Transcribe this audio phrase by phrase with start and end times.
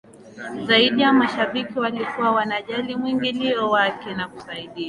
[0.67, 4.79] zaidi ya mashabiki walikuwa wanajali mwingilio wake na kusaidia